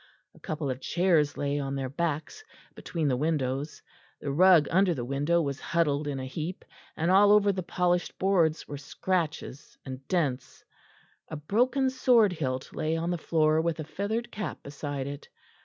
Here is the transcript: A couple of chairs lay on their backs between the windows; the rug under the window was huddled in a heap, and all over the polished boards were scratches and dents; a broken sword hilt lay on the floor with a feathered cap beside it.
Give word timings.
A 0.33 0.39
couple 0.39 0.71
of 0.71 0.81
chairs 0.81 1.37
lay 1.37 1.59
on 1.59 1.75
their 1.75 1.87
backs 1.87 2.43
between 2.73 3.07
the 3.07 3.15
windows; 3.15 3.83
the 4.19 4.31
rug 4.31 4.67
under 4.71 4.95
the 4.95 5.05
window 5.05 5.43
was 5.43 5.59
huddled 5.59 6.07
in 6.07 6.19
a 6.19 6.25
heap, 6.25 6.65
and 6.97 7.11
all 7.11 7.31
over 7.31 7.51
the 7.51 7.61
polished 7.61 8.17
boards 8.17 8.67
were 8.67 8.79
scratches 8.79 9.77
and 9.85 10.07
dents; 10.07 10.65
a 11.27 11.35
broken 11.35 11.91
sword 11.91 12.33
hilt 12.33 12.73
lay 12.73 12.97
on 12.97 13.11
the 13.11 13.17
floor 13.19 13.61
with 13.61 13.79
a 13.79 13.83
feathered 13.83 14.31
cap 14.31 14.63
beside 14.63 15.05
it. 15.05 15.29